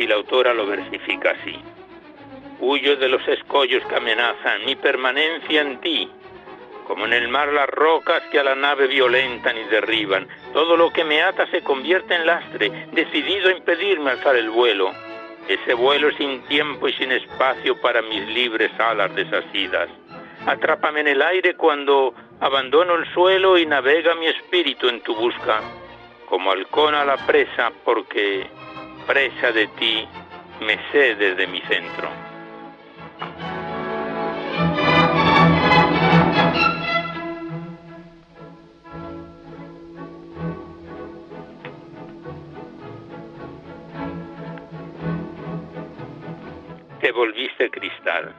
[0.08, 1.56] La autora lo versifica así.
[2.60, 6.10] Huyo de los escollos que amenazan mi permanencia en ti,
[6.86, 10.26] como en el mar las rocas que a la nave violentan y derriban.
[10.54, 14.90] Todo lo que me ata se convierte en lastre, decidido a impedirme alzar el vuelo.
[15.46, 19.88] Ese vuelo sin tiempo y sin espacio para mis libres alas desasidas.
[20.46, 25.60] Atrápame en el aire cuando abandono el suelo y navega mi espíritu en tu busca,
[26.28, 28.46] como halcón a la presa, porque
[29.08, 30.06] presa de ti,
[30.60, 32.10] me sé desde mi centro.
[47.00, 48.34] Te volviste cristal.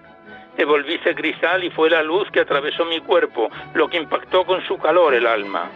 [0.56, 4.64] Te volviste cristal y fue la luz que atravesó mi cuerpo, lo que impactó con
[4.68, 5.68] su calor el alma.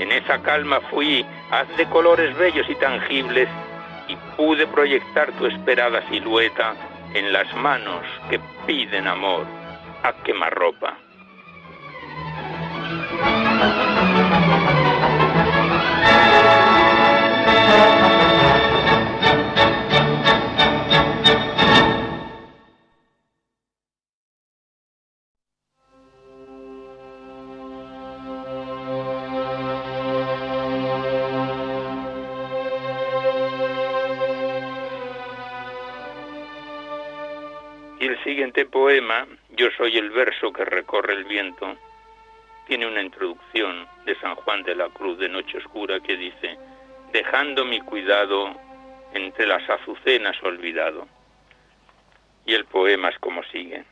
[0.00, 3.48] En esa calma fui, haz de colores bellos y tangibles,
[4.12, 6.74] y pude proyectar tu esperada silueta
[7.14, 9.46] en las manos que piden amor
[10.02, 11.01] a quemarropa.
[38.62, 41.76] este poema, Yo soy el verso que recorre el viento,
[42.68, 46.56] tiene una introducción de San Juan de la Cruz de Noche Oscura que dice,
[47.12, 48.54] dejando mi cuidado
[49.14, 51.08] entre las azucenas olvidado.
[52.46, 53.82] Y el poema es como sigue.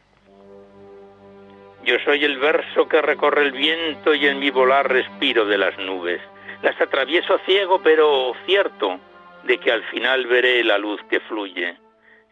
[1.82, 5.76] Yo soy el verso que recorre el viento y en mi volar respiro de las
[5.78, 6.20] nubes.
[6.62, 9.00] Las atravieso ciego, pero cierto
[9.42, 11.76] de que al final veré la luz que fluye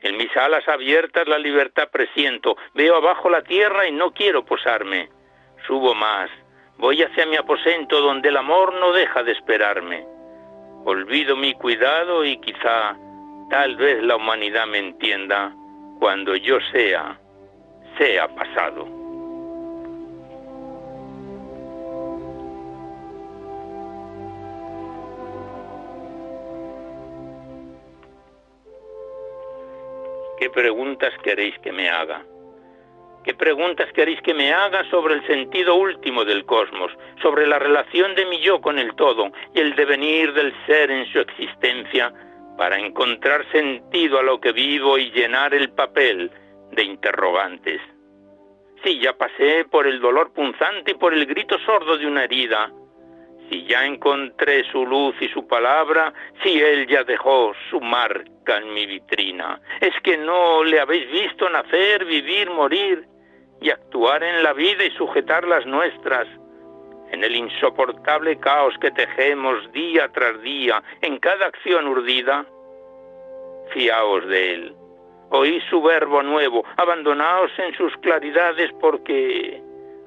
[0.02, 5.08] en mis alas abiertas la libertad presiento, veo abajo la tierra y no quiero posarme.
[5.66, 6.30] Subo más,
[6.76, 10.06] voy hacia mi aposento donde el amor no deja de esperarme.
[10.84, 12.96] Olvido mi cuidado y quizá,
[13.50, 15.52] tal vez la humanidad me entienda,
[15.98, 17.18] cuando yo sea,
[17.98, 18.97] sea pasado.
[30.38, 32.22] ¿Qué preguntas queréis que me haga?
[33.24, 38.14] ¿Qué preguntas queréis que me haga sobre el sentido último del cosmos, sobre la relación
[38.14, 42.12] de mi yo con el todo y el devenir del ser en su existencia,
[42.56, 46.30] para encontrar sentido a lo que vivo y llenar el papel
[46.70, 47.80] de interrogantes?
[48.84, 52.70] Sí, ya pasé por el dolor punzante y por el grito sordo de una herida,
[53.48, 58.72] si ya encontré su luz y su palabra, si él ya dejó su marca en
[58.72, 63.06] mi vitrina, es que no le habéis visto nacer, vivir, morir
[63.60, 66.26] y actuar en la vida y sujetar las nuestras,
[67.10, 72.44] en el insoportable caos que tejemos día tras día en cada acción urdida.
[73.72, 74.74] Fiaos de él,
[75.30, 79.62] oí su verbo nuevo, abandonaos en sus claridades porque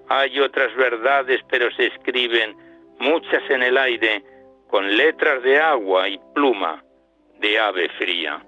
[0.10, 2.56] hay otras verdades, pero se escriben
[3.02, 4.24] muchas en el aire,
[4.70, 6.84] con letras de agua y pluma
[7.40, 8.42] de ave fría.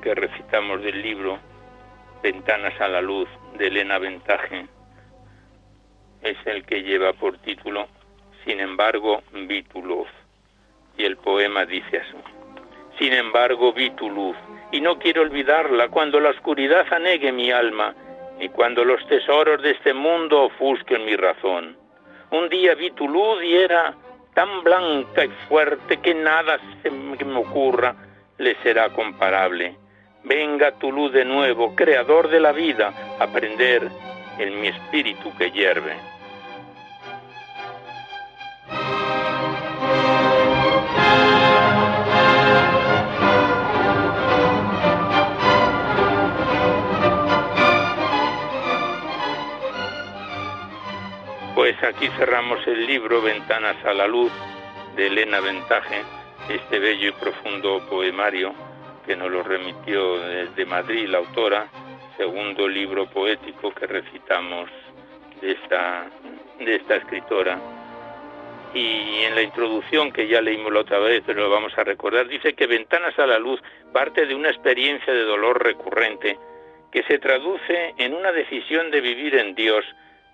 [0.00, 1.38] Que recitamos del libro,
[2.22, 3.28] Ventanas a la Luz,
[3.58, 4.66] de Elena Ventaje,
[6.22, 7.86] es el que lleva por título
[8.44, 10.08] Sin embargo, vi tu luz.
[10.96, 12.16] Y el poema dice así.
[12.98, 14.36] Sin embargo, vi tu luz,
[14.72, 17.94] y no quiero olvidarla cuando la oscuridad anegue mi alma,
[18.40, 21.76] y cuando los tesoros de este mundo ofusquen mi razón.
[22.30, 23.94] Un día vi tu luz y era
[24.34, 27.94] tan blanca y fuerte que nada se me ocurra
[28.38, 29.76] le será comparable.
[30.28, 33.88] Venga tu luz de nuevo, creador de la vida, a prender
[34.38, 35.94] en mi espíritu que hierve.
[51.54, 54.32] Pues aquí cerramos el libro Ventanas a la Luz
[54.96, 56.02] de Elena Ventaje
[56.48, 58.65] este bello y profundo poemario
[59.06, 61.68] que nos lo remitió desde Madrid la autora,
[62.16, 64.68] segundo libro poético que recitamos
[65.40, 66.06] de esta,
[66.58, 67.58] de esta escritora.
[68.74, 72.28] Y en la introducción que ya leímos la otra vez, pero lo vamos a recordar,
[72.28, 76.36] dice que Ventanas a la Luz parte de una experiencia de dolor recurrente
[76.90, 79.84] que se traduce en una decisión de vivir en Dios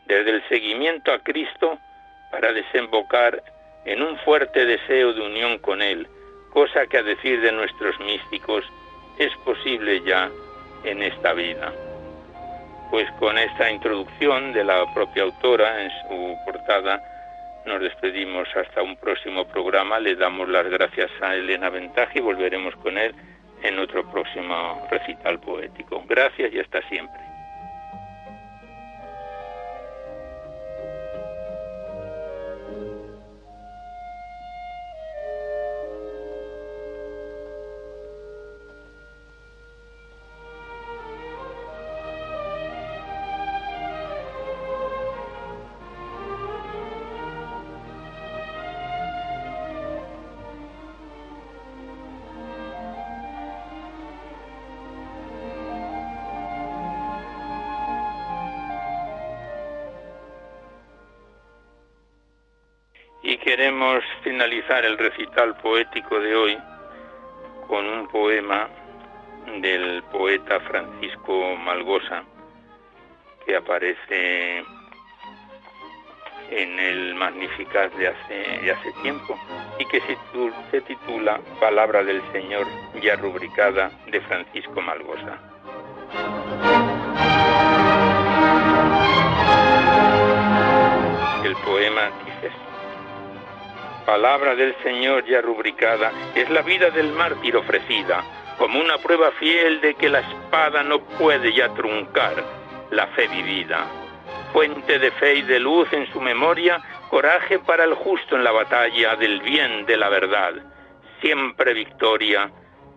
[0.06, 1.78] desde el seguimiento a Cristo
[2.30, 3.42] para desembocar
[3.84, 6.08] en un fuerte deseo de unión con Él,
[6.52, 8.64] cosa que a decir de nuestros místicos
[9.18, 10.30] es posible ya
[10.84, 11.72] en esta vida.
[12.90, 17.02] Pues con esta introducción de la propia autora en su portada,
[17.64, 19.98] nos despedimos hasta un próximo programa.
[19.98, 23.14] Le damos las gracias a Elena Ventaja y volveremos con él
[23.62, 26.02] en otro próximo recital poético.
[26.06, 27.31] Gracias y hasta siempre.
[63.54, 66.58] Queremos finalizar el recital poético de hoy
[67.68, 68.66] con un poema
[69.60, 72.24] del poeta Francisco Malgosa
[73.44, 74.64] que aparece
[76.50, 79.38] en el Magnificat de hace, tiempo
[79.78, 80.00] y que
[80.70, 82.66] se, titula Palabra del Señor
[83.02, 85.38] ya rubricada de Francisco Malgosa.
[91.44, 92.71] El poema dice
[94.12, 98.22] Palabra del Señor ya rubricada es la vida del mártir ofrecida
[98.58, 102.44] como una prueba fiel de que la espada no puede ya truncar
[102.90, 103.86] la fe vivida
[104.52, 108.52] fuente de fe y de luz en su memoria, coraje para el justo en la
[108.52, 110.56] batalla del bien, de la verdad,
[111.22, 112.50] siempre victoria,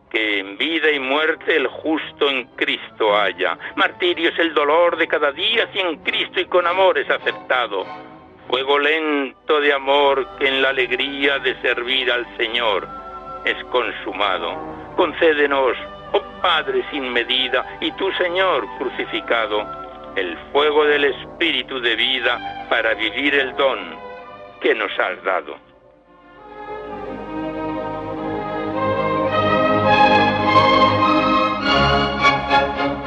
[0.10, 3.58] que en vida y muerte el justo en Cristo haya.
[3.78, 7.86] Martirio es el dolor de cada día si en Cristo y con amor es aceptado.
[8.48, 12.88] Fuego lento de amor que en la alegría de servir al Señor
[13.44, 14.56] es consumado.
[14.96, 15.76] Concédenos,
[16.14, 19.66] oh Padre sin medida, y tu Señor crucificado,
[20.16, 23.80] el fuego del Espíritu de vida para vivir el don
[24.62, 25.58] que nos has dado.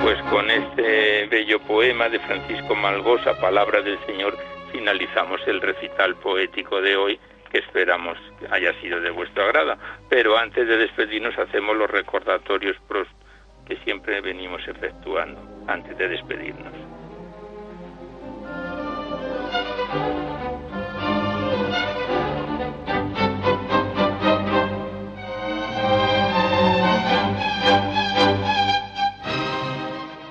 [0.03, 4.37] Pues con este bello poema de Francisco Malgosa, Palabra del Señor,
[4.73, 8.19] finalizamos el recital poético de hoy que esperamos
[8.51, 9.77] haya sido de vuestro agrado.
[10.09, 12.77] Pero antes de despedirnos hacemos los recordatorios
[13.67, 16.73] que siempre venimos efectuando antes de despedirnos.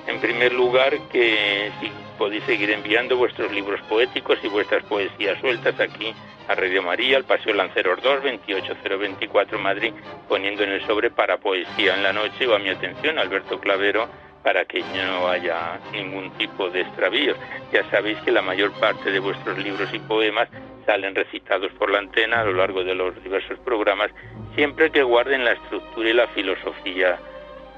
[0.06, 5.78] En primer lugar, que si podéis seguir enviando vuestros libros poéticos y vuestras poesías sueltas
[5.80, 6.12] aquí
[6.48, 9.92] a Radio María, al Paseo Lanceros 2, 28024 Madrid,
[10.28, 14.08] poniendo en el sobre para poesía en la noche o a mi atención, Alberto Clavero,
[14.42, 17.36] para que no haya ningún tipo de extravíos.
[17.72, 20.48] Ya sabéis que la mayor parte de vuestros libros y poemas
[20.86, 24.10] salen recitados por la antena a lo largo de los diversos programas,
[24.54, 27.18] siempre que guarden la estructura y la filosofía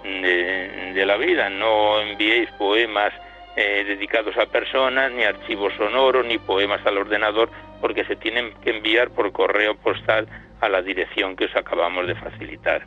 [0.05, 1.51] de, la vida.
[1.51, 3.13] No enviéis poemas
[3.61, 7.51] eh, dedicados a personas, ni archivos sonoros, ni poemas al ordenador,
[7.83, 10.27] porque se tienen que enviar por correo postal
[10.63, 12.87] a la dirección que os acabamos de facilitar.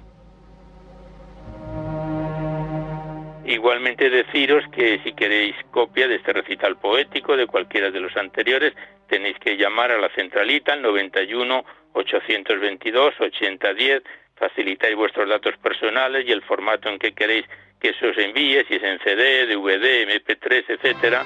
[3.45, 8.74] Igualmente deciros que si queréis copia de este recital poético de cualquiera de los anteriores,
[9.07, 14.01] tenéis que llamar a la centralita al 91 822 8010,
[14.36, 17.45] facilitáis vuestros datos personales y el formato en que queréis
[17.84, 21.26] que se os envíe, si es en CD, DVD, MP3, etcétera,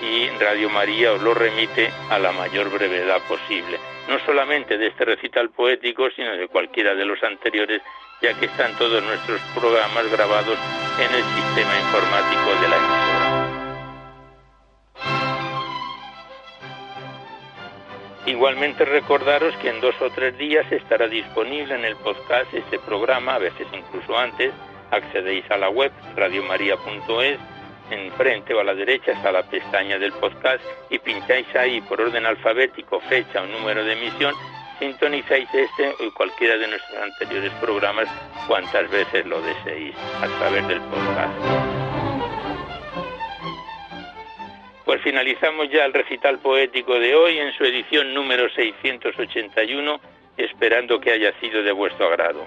[0.00, 5.04] y Radio María os lo remite a la mayor brevedad posible, no solamente de este
[5.04, 7.82] recital poético, sino de cualquiera de los anteriores
[8.22, 10.56] ya que están todos nuestros programas grabados
[10.98, 13.56] en el sistema informático de la emisora.
[18.26, 23.34] Igualmente recordaros que en dos o tres días estará disponible en el podcast este programa,
[23.34, 24.52] a veces incluso antes,
[24.90, 27.38] accedéis a la web radiomaria.es,
[27.90, 32.26] enfrente o a la derecha está la pestaña del podcast y pincháis ahí por orden
[32.26, 34.34] alfabético fecha o número de emisión
[34.78, 38.08] sintonizáis este o cualquiera de nuestros anteriores programas
[38.46, 41.32] cuantas veces lo deseéis a través del podcast.
[44.84, 50.00] Pues finalizamos ya el recital poético de hoy en su edición número 681,
[50.36, 52.46] esperando que haya sido de vuestro agrado.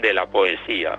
[0.00, 0.98] de la poesía.